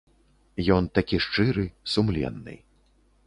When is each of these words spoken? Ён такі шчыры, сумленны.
Ён 0.75 0.87
такі 0.99 1.19
шчыры, 1.27 1.65
сумленны. 1.97 2.55